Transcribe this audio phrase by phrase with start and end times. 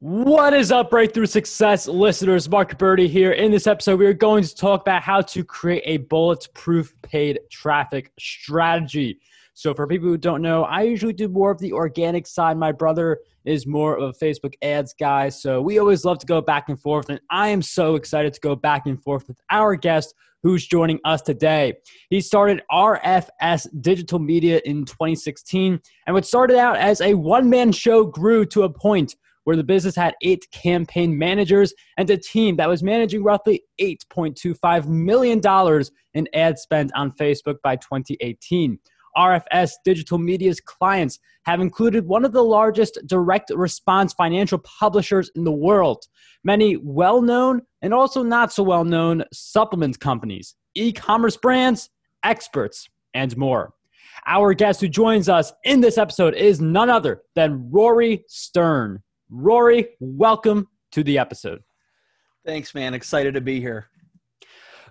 [0.00, 2.48] What is up, Breakthrough Success listeners?
[2.48, 3.30] Mark Birdie here.
[3.30, 7.38] In this episode, we are going to talk about how to create a bulletproof paid
[7.50, 9.20] traffic strategy.
[9.54, 12.58] So, for people who don't know, I usually do more of the organic side.
[12.58, 15.28] My brother is more of a Facebook ads guy.
[15.28, 17.08] So, we always love to go back and forth.
[17.08, 20.98] And I am so excited to go back and forth with our guest who's joining
[21.04, 21.74] us today.
[22.10, 27.70] He started RFS Digital Media in 2016, and what started out as a one man
[27.70, 29.14] show grew to a point
[29.44, 34.86] where the business had eight campaign managers and a team that was managing roughly $8.25
[34.86, 35.40] million
[36.14, 38.78] in ad spend on Facebook by 2018.
[39.16, 45.44] RFS Digital Media's clients have included one of the largest direct response financial publishers in
[45.44, 46.04] the world,
[46.42, 51.90] many well known and also not so well known supplement companies, e commerce brands,
[52.24, 53.72] experts, and more.
[54.26, 59.02] Our guest who joins us in this episode is none other than Rory Stern.
[59.30, 61.62] Rory, welcome to the episode.
[62.44, 62.94] Thanks, man.
[62.94, 63.86] Excited to be here.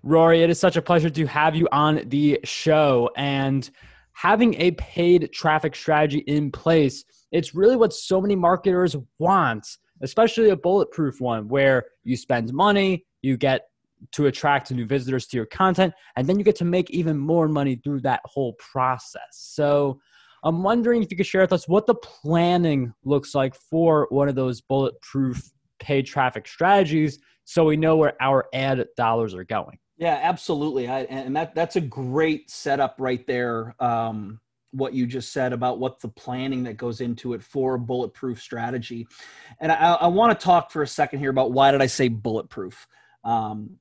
[0.02, 3.10] Rory, it is such a pleasure to have you on the show.
[3.16, 3.70] And
[4.14, 10.50] having a paid traffic strategy in place, it's really what so many marketers want, especially
[10.50, 13.68] a bulletproof one where you spend money, you get
[14.12, 17.48] to attract new visitors to your content, and then you get to make even more
[17.48, 19.22] money through that whole process.
[19.32, 20.02] So,
[20.44, 24.28] I'm wondering if you could share with us what the planning looks like for one
[24.28, 25.42] of those bulletproof
[25.80, 29.78] paid traffic strategies so we know where our ad dollars are going.
[29.98, 30.88] Yeah, absolutely.
[30.88, 33.76] I, and that that's a great setup right there.
[33.80, 34.40] Um,
[34.72, 38.42] what you just said about what the planning that goes into it for a bulletproof
[38.42, 39.08] strategy.
[39.60, 42.08] And I, I want to talk for a second here about why did I say
[42.08, 42.88] bulletproof?
[43.24, 43.78] Um,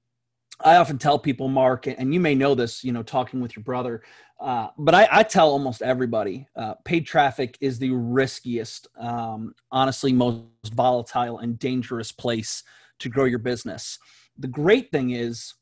[0.64, 3.62] I often tell people, Mark, and you may know this, you know, talking with your
[3.62, 4.02] brother,
[4.40, 10.12] uh, but I, I, tell almost everybody uh, paid traffic is the riskiest, um, honestly,
[10.12, 12.64] most volatile and dangerous place
[12.98, 13.98] to grow your business.
[14.38, 15.54] The great thing is,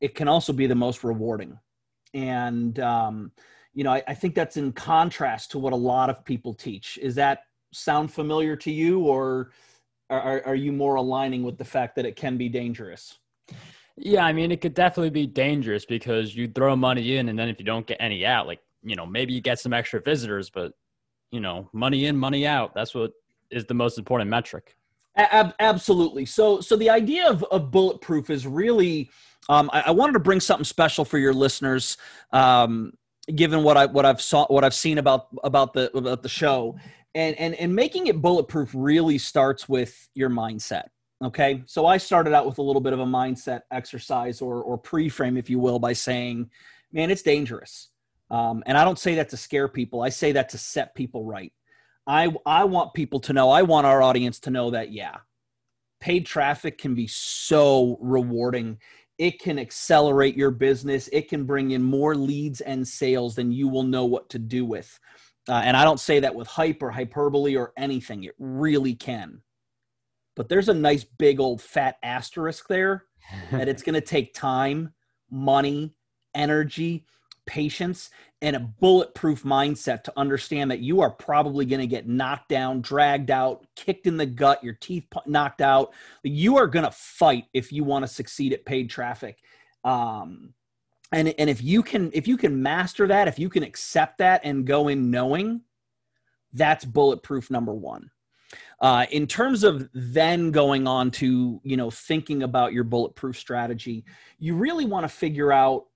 [0.00, 1.58] it can also be the most rewarding.
[2.12, 3.32] And, um,
[3.72, 6.98] you know, I, I think that's in contrast to what a lot of people teach.
[7.00, 9.52] Is that sound familiar to you, or
[10.10, 13.18] are, are you more aligning with the fact that it can be dangerous?
[14.02, 17.50] Yeah, I mean, it could definitely be dangerous because you throw money in, and then
[17.50, 20.48] if you don't get any out, like, you know, maybe you get some extra visitors,
[20.48, 20.72] but,
[21.30, 23.12] you know, money in, money out, that's what
[23.50, 24.74] is the most important metric.
[25.16, 26.24] Ab- absolutely.
[26.24, 29.10] So, so the idea of, of bulletproof is really,
[29.50, 31.98] um, I, I, wanted to bring something special for your listeners,
[32.32, 32.92] um,
[33.34, 36.78] given what I what I've saw what I've seen about about the about the show,
[37.14, 40.84] and and and making it bulletproof really starts with your mindset.
[41.22, 41.62] Okay.
[41.66, 45.36] So I started out with a little bit of a mindset exercise or, or pre-frame,
[45.36, 46.50] if you will, by saying,
[46.92, 47.88] man, it's dangerous.
[48.30, 50.00] Um, and I don't say that to scare people.
[50.02, 51.52] I say that to set people right.
[52.06, 55.18] I, I want people to know, I want our audience to know that, yeah,
[56.00, 58.78] paid traffic can be so rewarding.
[59.18, 61.08] It can accelerate your business.
[61.12, 64.64] It can bring in more leads and sales than you will know what to do
[64.64, 64.98] with.
[65.48, 68.24] Uh, and I don't say that with hype or hyperbole or anything.
[68.24, 69.42] It really can
[70.40, 73.04] but there's a nice big old fat asterisk there
[73.50, 74.90] that it's going to take time,
[75.30, 75.94] money,
[76.34, 77.04] energy,
[77.44, 78.08] patience,
[78.40, 82.80] and a bulletproof mindset to understand that you are probably going to get knocked down,
[82.80, 85.92] dragged out, kicked in the gut, your teeth knocked out.
[86.22, 89.42] You are going to fight if you want to succeed at paid traffic.
[89.84, 90.54] Um,
[91.12, 94.40] and and if you can if you can master that, if you can accept that
[94.42, 95.60] and go in knowing,
[96.54, 98.10] that's bulletproof number one.
[98.80, 104.04] Uh, in terms of then going on to you know thinking about your bulletproof strategy,
[104.38, 105.86] you really want to figure out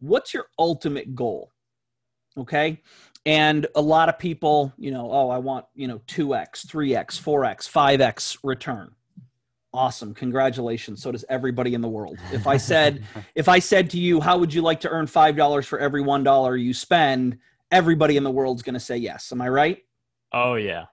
[0.00, 1.50] what's your ultimate goal.
[2.36, 2.80] Okay,
[3.24, 6.94] and a lot of people, you know, oh, I want you know two x, three
[6.94, 8.94] x, four x, five x return.
[9.74, 12.18] Awesome congratulations so does everybody in the world.
[12.30, 15.34] If i said if i said to you how would you like to earn five
[15.34, 17.38] dollars for every one dollar you spend?
[17.72, 19.78] everybody in the world's going to say yes am i right?
[20.32, 20.84] Oh yeah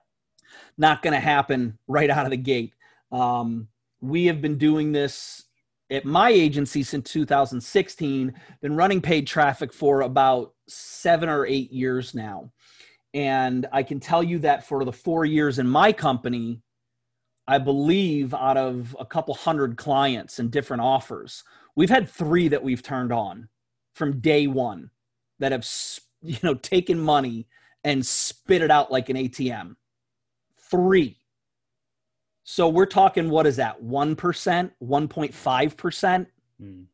[0.80, 2.72] not going to happen right out of the gate.
[3.12, 3.68] Um,
[4.00, 5.44] we have been doing this
[5.90, 12.14] at my agency since 2016, been running paid traffic for about seven or eight years
[12.14, 12.50] now.
[13.12, 16.62] And I can tell you that for the four years in my company,
[17.46, 21.44] I believe out of a couple hundred clients and different offers,
[21.76, 23.48] we've had three that we've turned on
[23.94, 24.90] from day one
[25.40, 25.68] that have,
[26.22, 27.48] you know, taken money
[27.84, 29.74] and spit it out like an ATM
[30.70, 31.16] three.
[32.44, 33.82] So we're talking, what is that?
[33.82, 36.26] 1%, 1.5%?
[36.62, 36.84] Mm.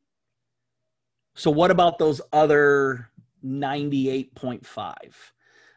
[1.35, 3.11] So what about those other
[3.45, 4.95] 98.5?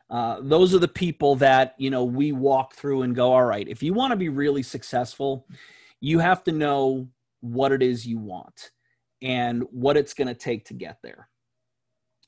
[0.10, 3.68] Uh, those are the people that you know we walk through and go, all right.
[3.68, 5.46] If you want to be really successful,
[6.02, 7.10] you have to know
[7.42, 8.72] what it is you want
[9.22, 11.30] and what it's going to take to get there.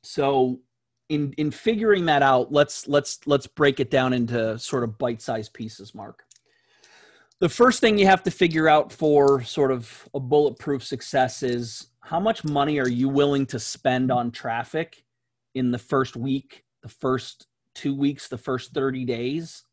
[0.04, 0.60] So
[1.12, 5.54] in in figuring that out, let's let's let's break it down into sort of bite-sized
[5.54, 6.24] pieces, Mark.
[7.42, 11.88] The first thing you have to figure out for sort of a bulletproof success is
[12.00, 15.04] how much money are you willing to spend on traffic
[15.54, 19.64] in the first week, the first 2 weeks, the first 30 days?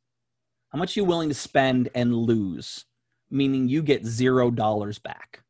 [0.71, 2.85] How much are you willing to spend and lose?
[3.31, 5.43] Meaning you get $0 back.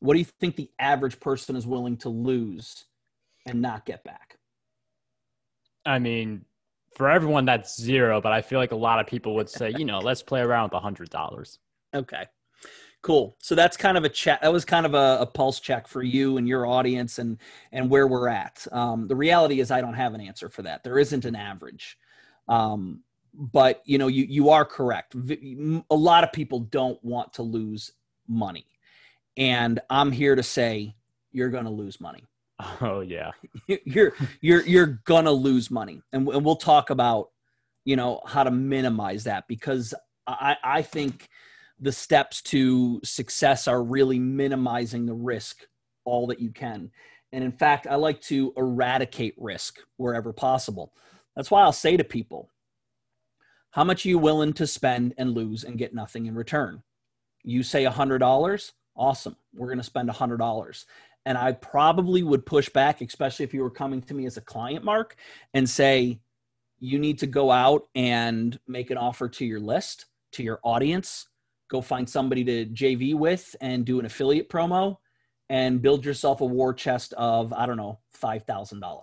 [0.00, 2.84] What do you think the average person is willing to lose
[3.46, 4.38] and not get back?
[5.84, 6.44] I mean,
[6.96, 9.84] for everyone, that's zero, but I feel like a lot of people would say, you
[9.84, 11.58] know, let's play around with a hundred dollars.
[11.94, 12.24] Okay.
[13.02, 13.36] Cool.
[13.40, 14.40] So that's kind of a chat.
[14.42, 17.38] That was kind of a, a, pulse check for you and your audience and
[17.70, 18.66] and where we're at.
[18.72, 20.82] Um, the reality is, I don't have an answer for that.
[20.82, 21.98] There isn't an average.
[22.48, 25.14] Um, but you know, you you are correct.
[25.14, 27.92] A lot of people don't want to lose
[28.26, 28.66] money.
[29.36, 30.96] And I'm here to say
[31.30, 32.24] you're going to lose money.
[32.80, 33.32] Oh yeah.
[33.84, 36.00] you're you're you're to lose money.
[36.12, 37.28] And, and we'll talk about
[37.84, 39.94] you know how to minimize that because
[40.26, 41.28] I I think
[41.78, 45.64] the steps to success are really minimizing the risk
[46.04, 46.90] all that you can.
[47.32, 50.92] And in fact, I like to eradicate risk wherever possible.
[51.34, 52.50] That's why I'll say to people,
[53.72, 56.82] how much are you willing to spend and lose and get nothing in return?
[57.44, 60.84] You say $100, awesome we're going to spend $100
[61.26, 64.40] and i probably would push back especially if you were coming to me as a
[64.40, 65.16] client mark
[65.52, 66.18] and say
[66.78, 71.28] you need to go out and make an offer to your list to your audience.
[71.68, 74.96] Go find somebody to jv with and do an affiliate promo
[75.48, 79.02] and build yourself a war chest of i don't know $5000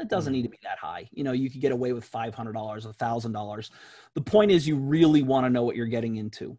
[0.00, 0.36] it doesn't hmm.
[0.36, 1.08] need to be that high.
[1.12, 3.70] You know you could get away with $500 $1000
[4.14, 6.58] the point is you really want to know what you're getting into.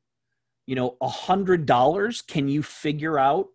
[0.67, 3.49] You know, a hundred dollars, can you figure out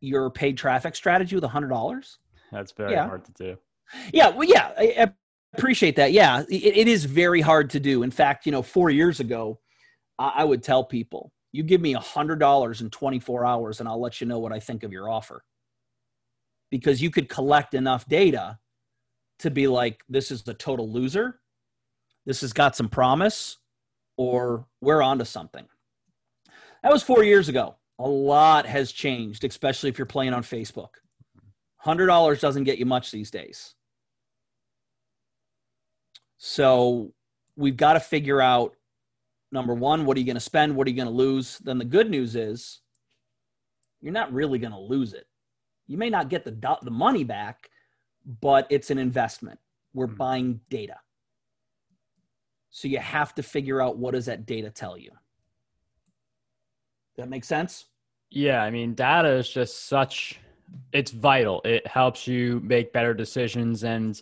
[0.00, 2.18] your paid traffic strategy with a hundred dollars?
[2.52, 3.06] That's very yeah.
[3.06, 3.56] hard to do.
[4.12, 4.28] Yeah.
[4.30, 5.12] Well, yeah, I,
[5.56, 6.12] appreciate that.
[6.12, 8.02] Yeah, it, it is very hard to do.
[8.02, 9.58] In fact, you know, four years ago,
[10.18, 13.88] I, I would tell people, you give me a hundred dollars in 24 hours and
[13.88, 15.42] I'll let you know what I think of your offer.
[16.70, 18.58] Because you could collect enough data
[19.38, 21.40] to be like, this is the total loser.
[22.26, 23.58] This has got some promise,
[24.16, 25.64] or we're onto something.
[26.82, 27.76] That was four years ago.
[27.98, 30.90] A lot has changed, especially if you're playing on Facebook.
[31.84, 33.74] $100 doesn't get you much these days.
[36.36, 37.12] So
[37.56, 38.76] we've got to figure out
[39.52, 40.76] number one, what are you going to spend?
[40.76, 41.58] What are you going to lose?
[41.58, 42.80] Then the good news is
[44.00, 45.26] you're not really going to lose it.
[45.86, 47.70] You may not get the, the money back,
[48.40, 49.58] but it's an investment.
[49.94, 50.16] We're hmm.
[50.16, 50.96] buying data.
[52.70, 55.10] So you have to figure out what does that data tell you?
[57.16, 57.86] That makes sense?
[58.30, 60.40] Yeah, I mean, data is just such
[60.92, 61.60] it's vital.
[61.64, 64.20] It helps you make better decisions and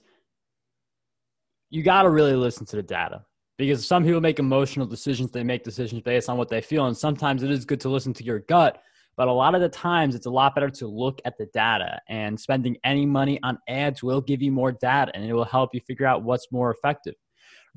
[1.70, 3.24] you got to really listen to the data
[3.56, 6.96] because some people make emotional decisions, they make decisions based on what they feel and
[6.96, 8.82] sometimes it is good to listen to your gut,
[9.16, 12.00] but a lot of the times it's a lot better to look at the data
[12.08, 15.70] and spending any money on ads will give you more data and it will help
[15.72, 17.14] you figure out what's more effective.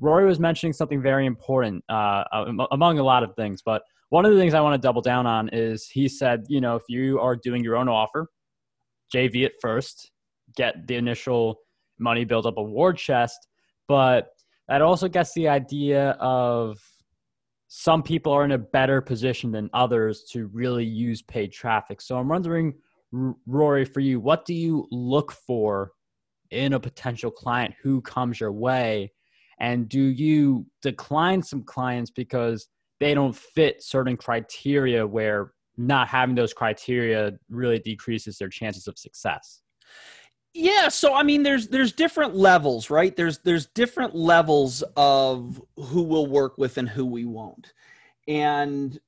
[0.00, 2.24] Rory was mentioning something very important uh,
[2.70, 5.26] among a lot of things, but one of the things I want to double down
[5.26, 8.28] on is he said, you know, if you are doing your own offer,
[9.14, 10.10] JV it first,
[10.56, 11.60] get the initial
[11.98, 13.48] money, build up a war chest.
[13.86, 14.28] But
[14.68, 16.78] that also gets the idea of
[17.68, 22.00] some people are in a better position than others to really use paid traffic.
[22.00, 22.74] So I'm wondering,
[23.46, 25.92] Rory, for you, what do you look for
[26.50, 29.12] in a potential client who comes your way?
[29.60, 32.68] And do you decline some clients because
[33.00, 38.98] they don't fit certain criteria where not having those criteria really decreases their chances of
[38.98, 39.62] success?
[40.54, 43.14] Yeah so i mean there's there's different levels right?
[43.14, 47.72] There's there's different levels of who we'll work with and who we won't.
[48.26, 48.98] And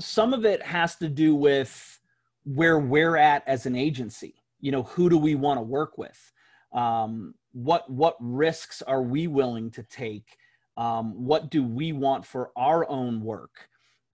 [0.00, 2.00] some of it has to do with
[2.44, 4.34] where we're at as an agency.
[4.60, 6.32] You know who do we want to work with?
[6.72, 10.36] Um, what what risks are we willing to take?
[10.76, 13.68] Um, what do we want for our own work?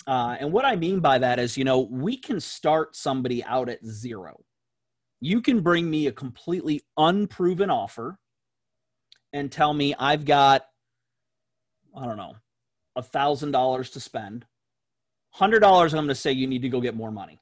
[0.06, 3.68] Uh, and what i mean by that is you know we can start somebody out
[3.68, 4.40] at zero.
[5.20, 8.18] You can bring me a completely unproven offer
[9.32, 10.66] and tell me i've got
[11.96, 12.34] i don't know
[12.96, 14.44] a thousand dollars to spend
[15.30, 17.38] hundred dollars i'm going to say you need to go get more money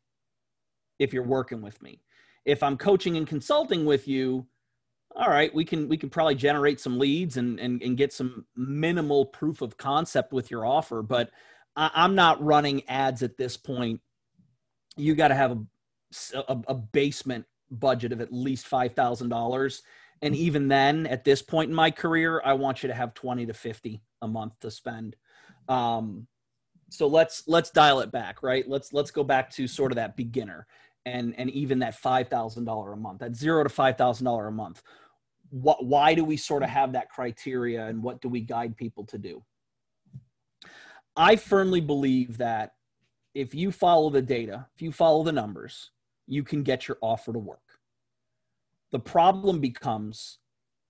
[0.99, 2.03] if you're working with me.
[2.45, 4.47] If i'm coaching and consulting with you
[5.17, 8.47] all right, we can we can probably generate some leads and and, and get some
[8.57, 11.31] minimal proof of concept with your offer, but
[11.77, 14.01] I, I'm not running ads at this point.
[14.97, 19.83] You got to have a, a, a basement budget of at least five thousand dollars,
[20.23, 23.47] and even then, at this point in my career, I want you to have twenty
[23.47, 25.17] to fifty a month to spend.
[25.69, 26.27] Um,
[26.91, 28.69] so let's let's dial it back, right?
[28.69, 30.67] Let's let's go back to sort of that beginner
[31.07, 34.49] and and even that five thousand dollar a month, that zero to five thousand dollar
[34.49, 34.83] a month.
[35.51, 39.05] What why do we sort of have that criteria, and what do we guide people
[39.07, 39.43] to do?
[41.17, 42.73] I firmly believe that
[43.35, 45.91] if you follow the data, if you follow the numbers,
[46.27, 47.61] you can get your offer to work.
[48.93, 50.39] The problem becomes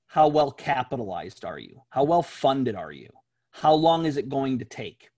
[0.06, 1.82] how well capitalized are you?
[1.90, 3.10] How well funded are you?
[3.50, 5.10] How long is it going to take?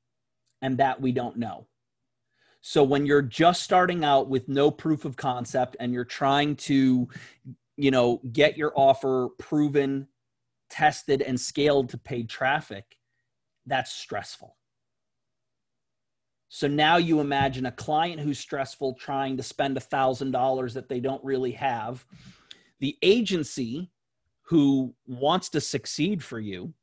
[0.62, 1.66] And that we don't know.
[2.61, 7.09] So when you're just starting out with no proof of concept and you're trying to,
[7.76, 10.09] you know, get your offer proven,
[10.69, 12.85] tested, and scaled to paid traffic,
[13.67, 14.57] that's stressful.
[16.49, 20.88] So now you imagine a client who's stressful trying to spend a thousand dollars that
[20.88, 22.05] they don't really have.
[22.81, 23.90] The agency
[24.43, 26.75] who wants to succeed for you,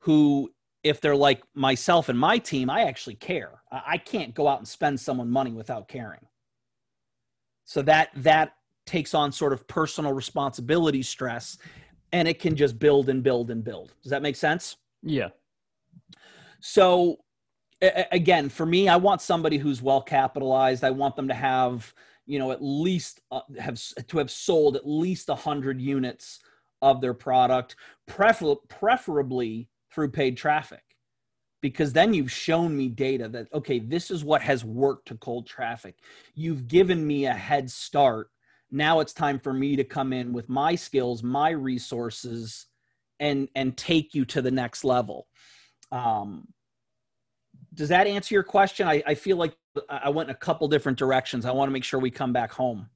[0.00, 0.50] who
[0.86, 3.62] if they're like myself and my team, I actually care.
[3.70, 6.26] I can't go out and spend someone money without caring.
[7.64, 8.52] So that that
[8.86, 11.58] takes on sort of personal responsibility stress
[12.12, 13.92] and it can just build and build and build.
[14.02, 14.76] Does that make sense?
[15.02, 15.30] Yeah.
[16.60, 17.18] So
[17.82, 20.84] again, for me, I want somebody who's well capitalized.
[20.84, 21.92] I want them to have,
[22.24, 26.40] you know, at least uh, have to have sold at least a hundred units
[26.80, 27.74] of their product,
[28.06, 30.82] prefer- preferably through paid traffic.
[31.62, 35.46] Because then you've shown me data that okay this is what has worked to cold
[35.46, 35.96] traffic.
[36.34, 38.30] You've given me a head start.
[38.70, 42.66] Now it's time for me to come in with my skills my resources
[43.18, 45.26] and and take you to the next level.
[45.90, 46.46] Um,
[47.72, 48.86] does that answer your question?
[48.86, 49.56] I, I feel like
[49.88, 51.46] i went in a couple different directions.
[51.46, 52.88] I want to make sure we come back home.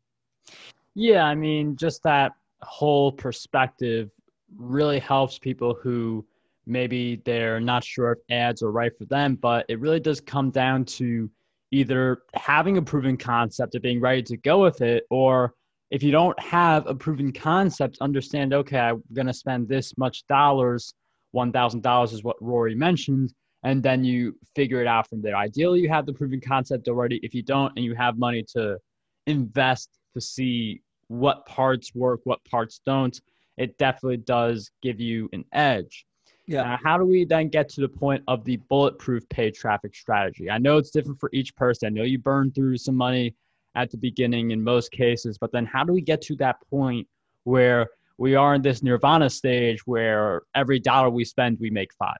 [0.94, 4.10] Yeah i mean just that whole perspective
[4.56, 6.24] really helps people who
[6.66, 10.50] maybe they're not sure if ads are right for them, but it really does come
[10.50, 11.30] down to
[11.70, 15.54] either having a proven concept of being ready to go with it, or
[15.90, 20.26] if you don't have a proven concept, understand, okay, I'm going to spend this much
[20.26, 20.94] dollars,
[21.34, 25.36] $1,000 is what Rory mentioned, and then you figure it out from there.
[25.36, 27.20] Ideally, you have the proven concept already.
[27.22, 28.78] If you don't, and you have money to
[29.26, 33.20] invest to see what parts work, what parts don't,
[33.58, 36.06] it definitely does give you an edge.
[36.50, 36.74] Yeah.
[36.74, 40.50] Uh, how do we then get to the point of the bulletproof paid traffic strategy?
[40.50, 41.86] I know it's different for each person.
[41.86, 43.36] I know you burn through some money
[43.76, 47.06] at the beginning in most cases, but then how do we get to that point
[47.44, 47.86] where
[48.18, 52.18] we are in this nirvana stage where every dollar we spend, we make five?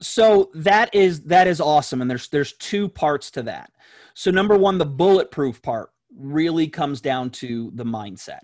[0.00, 3.70] So that is that is awesome, and there's there's two parts to that.
[4.14, 8.40] So number one, the bulletproof part really comes down to the mindset.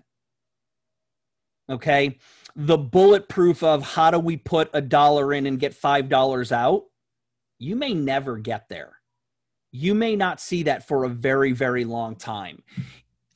[1.69, 2.17] Okay
[2.55, 6.85] the bulletproof of how do we put a dollar in and get five dollars out,
[7.59, 8.93] you may never get there.
[9.71, 12.63] You may not see that for a very, very long time.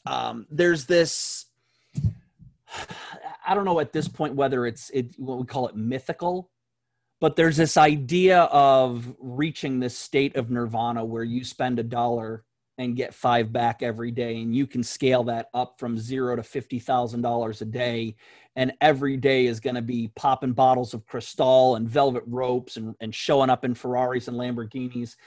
[0.05, 1.45] Um, there's this,
[3.45, 6.49] I don't know at this point whether it's it, what we call it mythical,
[7.19, 12.45] but there's this idea of reaching this state of nirvana where you spend a dollar
[12.79, 16.41] and get five back every day and you can scale that up from zero to
[16.41, 18.15] $50000 a day
[18.55, 22.95] and every day is going to be popping bottles of Cristal and velvet ropes and,
[23.01, 25.17] and showing up in Ferraris and Lamborghinis.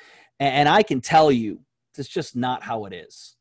[0.40, 1.60] And, and I can tell you,
[1.96, 3.36] it's just not how it is.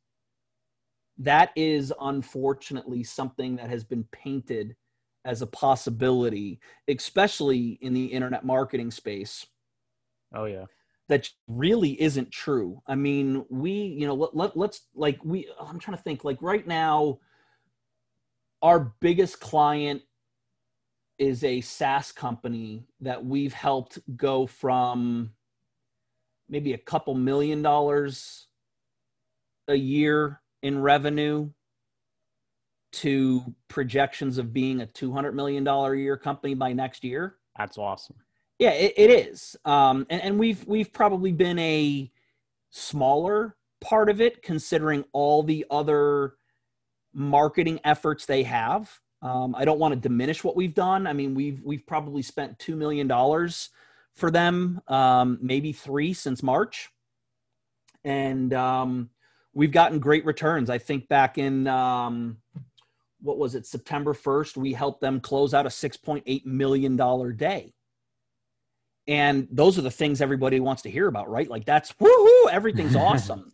[1.18, 4.75] That is unfortunately something that has been painted
[5.24, 9.46] as a possibility, especially in the internet marketing space.
[10.36, 10.65] Oh, yeah.
[11.12, 12.82] That really isn't true.
[12.88, 16.41] I mean, we, you know, let, let, let's like, we, I'm trying to think, like,
[16.41, 17.20] right now,
[18.62, 20.03] our biggest client
[21.20, 25.32] is a SaaS company that we've helped go from
[26.48, 28.48] maybe a couple million dollars
[29.68, 31.50] a year in revenue
[32.94, 37.36] to projections of being a $200 million a year company by next year.
[37.58, 38.15] That's awesome.
[38.62, 39.56] Yeah, it, it is.
[39.65, 42.12] Um, and, and we've, we've probably been a
[42.70, 46.36] smaller part of it considering all the other
[47.12, 49.00] marketing efforts they have.
[49.24, 51.08] Um, I don't want to diminish what we've done.
[51.08, 53.70] I mean, we've we've probably spent two million dollars
[54.13, 56.89] for them, um, maybe three since March,
[58.03, 59.10] and um,
[59.56, 60.70] we've gotten great returns.
[60.70, 62.38] I think back in um,
[63.24, 67.72] what was it september 1st we helped them close out a 6.8 million dollar day
[69.08, 71.50] and those are the things everybody wants to hear about right?
[71.50, 73.51] Like that's woohoo everything's awesome.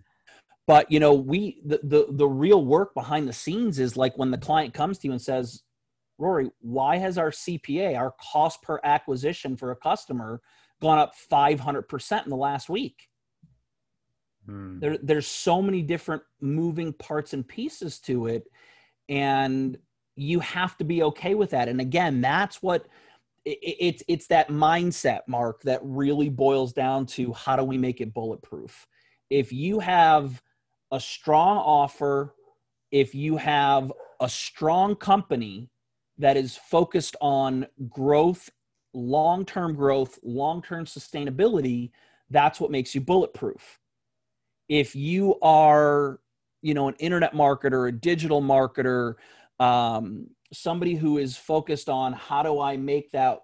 [0.66, 4.32] But you know we the, the the real work behind the scenes is like when
[4.32, 5.64] the client comes to you and says
[6.20, 10.42] rory why has our cpa our cost per acquisition for a customer
[10.82, 13.08] gone up 500% in the last week?
[14.46, 14.80] Hmm.
[14.80, 18.46] there, there's so many different moving parts and pieces to it
[19.10, 19.78] and
[20.16, 21.68] you have to be okay with that.
[21.70, 22.88] And again that's what
[23.48, 28.14] it's it's that mindset mark that really boils down to how do we make it
[28.14, 28.88] bulletproof?
[29.30, 30.42] If you have
[30.92, 32.34] a strong offer
[32.92, 35.70] if you have a strong company
[36.18, 38.50] that is focused on growth
[38.94, 41.92] long-term growth long-term sustainability
[42.30, 43.80] that's what makes you bulletproof.
[44.70, 46.20] If you are
[46.62, 49.16] you know an internet marketer a digital marketer
[49.60, 53.40] um, somebody who is focused on how do i make that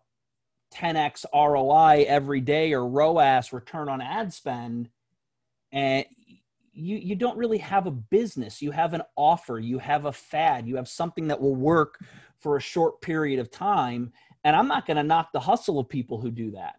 [0.74, 4.90] 10x roi every day or roas return on ad spend
[5.72, 6.06] and
[6.74, 8.60] you you don't really have a business.
[8.60, 9.60] You have an offer.
[9.60, 10.68] You have a fad.
[10.68, 12.00] You have something that will work
[12.40, 14.12] for a short period of time.
[14.44, 16.76] And i'm not going to knock the hustle of people who do that.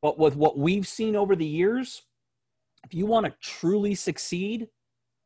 [0.00, 2.02] But with what we've seen over the years
[2.84, 4.68] if you want to truly succeed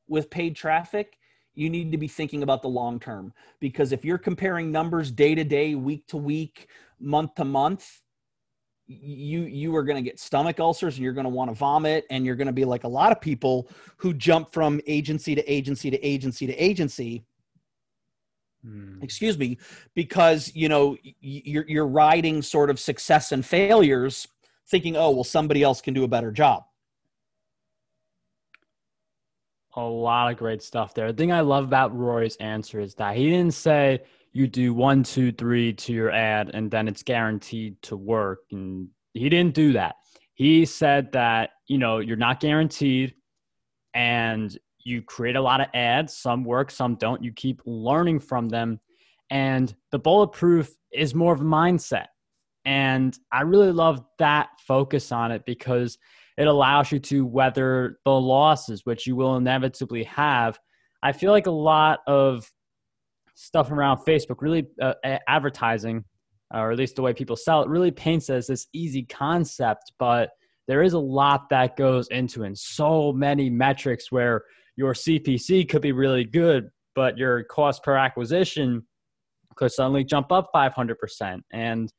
[0.09, 1.18] with paid traffic,
[1.59, 3.33] you need to be thinking about the long term.
[3.59, 6.69] Because if you're comparing numbers day to day, week to week,
[7.01, 8.01] month to month,
[8.87, 12.07] you you are going to get stomach ulcers and you're going to want to vomit
[12.11, 15.53] and you're going to be like a lot of people who jump from agency to
[15.53, 17.25] agency to agency to agency.
[18.65, 19.01] Hmm.
[19.03, 19.57] excuse me
[19.95, 24.27] because you know you're you're riding sort of success and failures
[24.67, 26.65] thinking oh well somebody else can do a better job
[29.79, 31.13] a lot of great stuff there.
[31.13, 34.01] The thing I love about Rory's answer is that he didn't say
[34.33, 38.41] you do one, two, three to your ad and then it's guaranteed to work.
[38.51, 39.97] And he didn't do that.
[40.35, 43.15] He said that, you know, you're not guaranteed
[43.95, 46.17] and you create a lot of ads.
[46.17, 47.23] Some work, some don't.
[47.23, 48.81] You keep learning from them.
[49.31, 52.07] And the bulletproof is more of a mindset.
[52.65, 55.99] And I really love that focus on it because
[56.39, 60.57] it allows you to weather the losses, which you will inevitably have.
[61.03, 62.49] I feel like a lot of
[63.35, 64.95] stuff around Facebook, really uh,
[65.27, 66.05] advertising,
[66.55, 70.31] or at least the way people sell it, really paints as this easy concept, but
[70.69, 72.47] there is a lot that goes into it.
[72.47, 74.45] And so many metrics where
[74.77, 78.87] your CPC could be really good, but your cost per acquisition
[79.57, 81.41] could suddenly jump up 500%.
[81.53, 81.93] And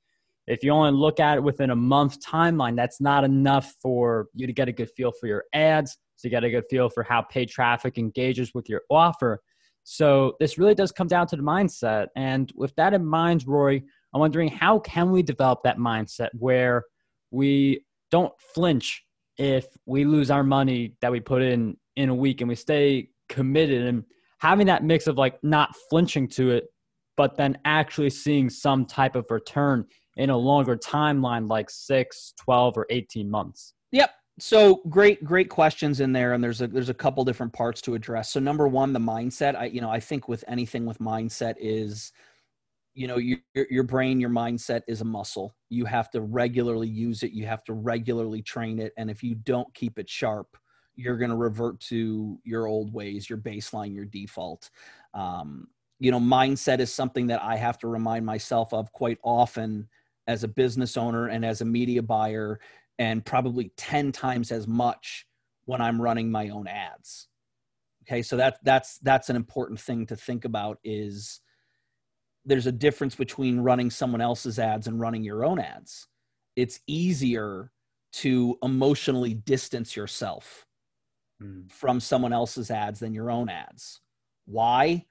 [0.50, 4.48] if you only look at it within a month timeline, that's not enough for you
[4.48, 7.22] to get a good feel for your ads, to get a good feel for how
[7.22, 9.42] paid traffic engages with your offer.
[9.84, 12.08] So this really does come down to the mindset.
[12.16, 13.84] And with that in mind, Rory,
[14.14, 16.84] I'm wondering how can we develop that mindset where
[17.30, 19.04] we don't flinch
[19.38, 23.10] if we lose our money that we put in in a week and we stay
[23.30, 24.04] committed and
[24.40, 26.66] having that mix of like not flinching to it
[27.20, 29.86] but then actually seeing some type of return
[30.19, 33.73] in a longer timeline like 6 12 or 18 months?
[33.91, 34.12] Yep.
[34.39, 37.95] So great great questions in there and there's a there's a couple different parts to
[37.95, 38.32] address.
[38.32, 39.55] So number one the mindset.
[39.55, 42.12] I you know i think with anything with mindset is
[42.93, 45.55] you know your your brain your mindset is a muscle.
[45.69, 47.32] You have to regularly use it.
[47.32, 48.93] You have to regularly train it.
[48.97, 50.47] And if you don't keep it sharp
[50.95, 54.69] you're going to revert to your old ways your baseline your default.
[55.13, 59.88] Um, you know mindset is something that i have to remind myself of quite often
[60.30, 62.60] as a business owner and as a media buyer
[63.00, 65.26] and probably 10 times as much
[65.65, 67.28] when i'm running my own ads.
[68.04, 71.42] Okay so that that's that's an important thing to think about is
[72.46, 76.08] there's a difference between running someone else's ads and running your own ads.
[76.56, 77.72] It's easier
[78.12, 80.65] to emotionally distance yourself
[81.42, 81.72] mm.
[81.72, 84.02] from someone else's ads than your own ads.
[84.46, 85.06] Why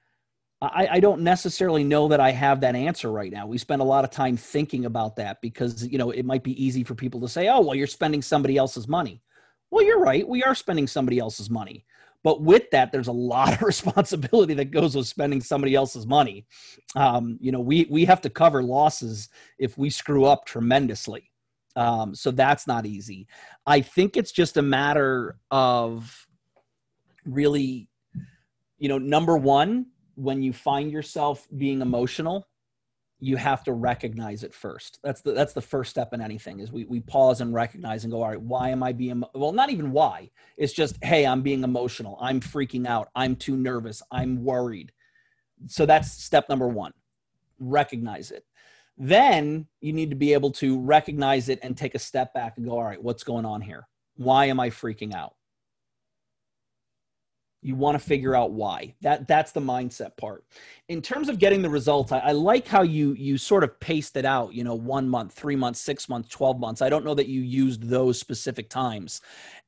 [0.61, 3.47] I, I, don't necessarily know that I have that answer right now.
[3.47, 6.63] We spend a lot of time thinking about that because you know it might be
[6.63, 9.21] easy for people to say, "Oh, well, you're spending somebody else's money."
[9.71, 10.27] Well, you're right.
[10.27, 11.85] We are spending somebody else's money,
[12.23, 16.45] but with that, there's a lot of responsibility that goes with spending somebody else's money.
[16.95, 21.31] Um, you know, we we have to cover losses if we screw up tremendously.
[21.77, 23.27] Um, so that's not easy.
[23.65, 26.27] I think it's just a matter of
[27.23, 27.87] really,
[28.77, 29.85] you know, number one
[30.19, 32.47] when you find yourself being emotional
[33.21, 34.99] you have to recognize it first.
[35.03, 38.11] That's the that's the first step in anything is we, we pause and recognize and
[38.11, 40.31] go all right why am i being well not even why.
[40.57, 42.17] It's just hey i'm being emotional.
[42.21, 43.09] I'm freaking out.
[43.15, 44.01] I'm too nervous.
[44.11, 44.91] I'm worried.
[45.67, 46.93] So that's step number one
[47.59, 48.45] recognize it.
[48.97, 52.65] Then you need to be able to recognize it and take a step back and
[52.65, 53.87] go all right what's going on here?
[54.15, 55.35] Why am i freaking out
[57.61, 58.93] you want to figure out why.
[59.01, 60.45] That that's the mindset part.
[60.87, 64.15] In terms of getting the results I, I, like how you you sort of paced
[64.15, 66.81] it out you know one month three months six months 12 months.
[66.81, 69.21] I don't know that you used those specific times.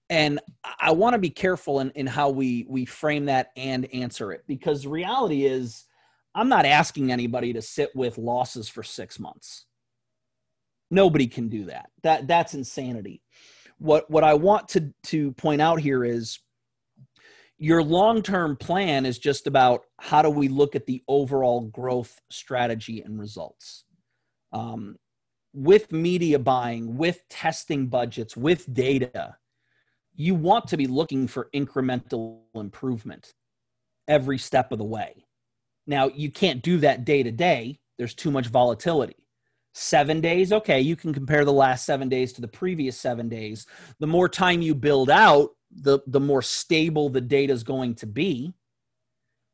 [0.09, 0.39] And
[0.79, 4.43] i want to be careful in, in how we we frame that and answer it
[4.45, 5.85] because reality is
[6.35, 9.65] i'm not asking anybody to sit with losses for six months.
[10.93, 11.89] Nobody can do that.
[12.03, 13.21] That that's insanity.
[13.77, 16.39] What what i want to to point out here is
[17.61, 22.19] your long term plan is just about how do we look at the overall growth
[22.31, 23.85] strategy and results.
[24.51, 24.95] Um,
[25.53, 29.35] with media buying, with testing budgets, with data,
[30.15, 33.31] you want to be looking for incremental improvement
[34.07, 35.23] every step of the way.
[35.85, 39.27] Now, you can't do that day to day, there's too much volatility.
[39.75, 43.67] Seven days, okay, you can compare the last seven days to the previous seven days.
[43.99, 48.05] The more time you build out, the the more stable the data is going to
[48.05, 48.53] be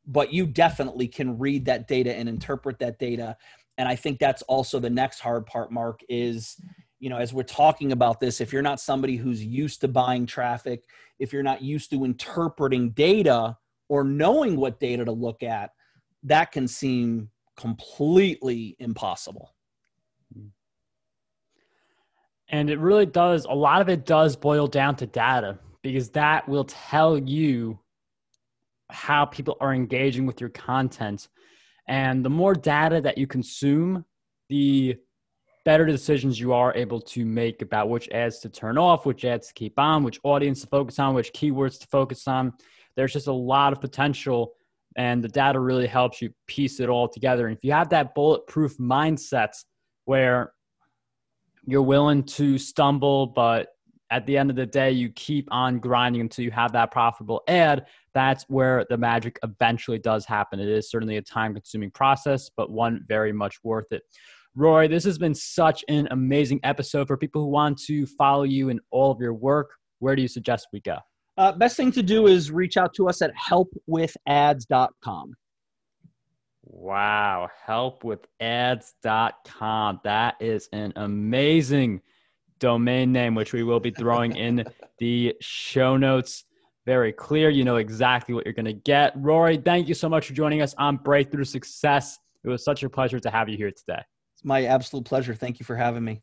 [0.06, 3.36] but you definitely can read that data and interpret that data.
[3.76, 6.56] And i think that's also the next hard part mark is
[6.98, 10.26] you know as we're talking about this if you're not somebody who's used to buying
[10.26, 10.82] traffic
[11.20, 13.56] if you're not used to interpreting data
[13.88, 15.70] or knowing what data to look at
[16.24, 19.54] that can seem completely impossible.
[22.50, 25.58] And it really does a lot of it does boil down to data
[25.92, 27.78] because that will tell you
[28.90, 31.28] how people are engaging with your content.
[31.86, 34.04] And the more data that you consume,
[34.50, 34.96] the
[35.64, 39.48] better decisions you are able to make about which ads to turn off, which ads
[39.48, 42.52] to keep on, which audience to focus on, which keywords to focus on.
[42.94, 44.52] There's just a lot of potential,
[44.96, 47.46] and the data really helps you piece it all together.
[47.46, 49.52] And if you have that bulletproof mindset
[50.04, 50.52] where
[51.64, 53.68] you're willing to stumble, but
[54.10, 57.42] at the end of the day, you keep on grinding until you have that profitable
[57.48, 57.86] ad.
[58.14, 60.60] That's where the magic eventually does happen.
[60.60, 64.02] It is certainly a time consuming process, but one very much worth it.
[64.54, 68.70] Roy, this has been such an amazing episode for people who want to follow you
[68.70, 69.70] in all of your work.
[70.00, 70.96] Where do you suggest we go?
[71.36, 75.34] Uh, best thing to do is reach out to us at helpwithads.com.
[76.64, 80.00] Wow, helpwithads.com.
[80.04, 82.02] That is an amazing
[82.58, 84.64] domain name, which we will be throwing in
[84.98, 86.44] the show notes.
[86.86, 87.50] Very clear.
[87.50, 89.12] You know exactly what you're going to get.
[89.16, 92.18] Rory, thank you so much for joining us on Breakthrough Success.
[92.44, 94.02] It was such a pleasure to have you here today.
[94.34, 95.34] It's my absolute pleasure.
[95.34, 96.22] Thank you for having me.